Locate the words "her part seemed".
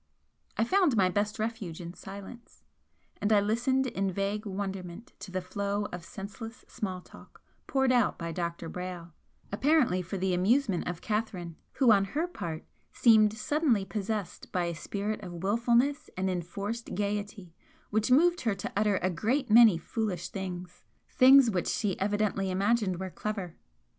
12.17-13.33